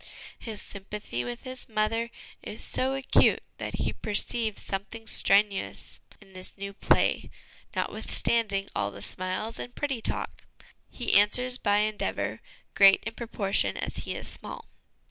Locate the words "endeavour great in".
11.77-13.13